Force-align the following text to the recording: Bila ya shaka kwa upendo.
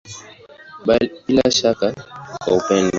Bila 1.25 1.41
ya 1.45 1.49
shaka 1.57 1.87
kwa 2.41 2.53
upendo. 2.57 2.89